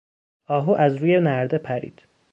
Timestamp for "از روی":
0.71-1.19